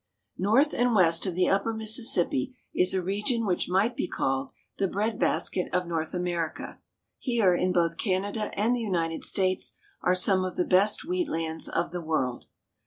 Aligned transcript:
NORTH 0.39 0.73
and 0.73 0.95
west 0.95 1.27
of 1.27 1.35
the 1.35 1.47
upper 1.47 1.75
Mississippi 1.75 2.57
is 2.73 2.95
a 2.95 3.03
region 3.03 3.45
which 3.45 3.69
might 3.69 3.95
be 3.95 4.07
called 4.07 4.51
the" 4.79 4.87
Bread 4.87 5.19
Basket 5.19 5.67
of 5.71 5.85
North 5.85 6.15
America." 6.15 6.79
Here, 7.19 7.53
in 7.53 7.71
both 7.71 7.99
Canada 7.99 8.49
and 8.59 8.75
the 8.75 8.81
United 8.81 9.23
States, 9.23 9.77
are 10.01 10.15
some 10.15 10.43
of 10.43 10.55
the 10.55 10.65
best 10.65 11.05
wheat 11.05 11.29
lands 11.29 11.69
of 11.69 11.91
the 11.91 12.01
world. 12.01 12.45